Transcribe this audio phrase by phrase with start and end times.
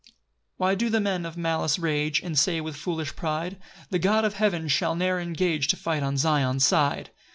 [0.03, 0.07] PAUSE.
[0.07, 0.15] 5
[0.57, 3.59] Why do the men of malice rage, And say with foolish pride,
[3.91, 7.11] "The God of heaven will ne'er engage To fight on Zion's side?"